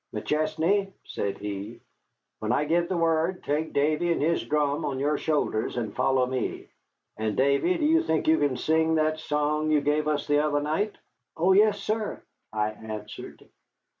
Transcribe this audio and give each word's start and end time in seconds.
"McChesney," 0.15 0.91
said 1.05 1.37
he, 1.37 1.79
"when 2.39 2.51
I 2.51 2.65
give 2.65 2.89
the 2.89 2.97
word, 2.97 3.43
take 3.43 3.71
Davy 3.71 4.11
and 4.11 4.19
his 4.19 4.43
drum 4.43 4.83
on 4.83 4.97
your 4.97 5.15
shoulders 5.19 5.77
and 5.77 5.95
follow 5.95 6.25
me. 6.25 6.69
And 7.17 7.37
Davy, 7.37 7.77
do 7.77 7.85
you 7.85 8.01
think 8.01 8.27
you 8.27 8.39
can 8.39 8.57
sing 8.57 8.95
that 8.95 9.19
song 9.19 9.69
you 9.69 9.79
gave 9.79 10.07
us 10.07 10.25
the 10.25 10.39
other 10.43 10.59
night?" 10.59 10.97
"Oh, 11.37 11.51
yes, 11.53 11.79
sir," 11.79 12.19
I 12.51 12.71
answered. 12.71 13.47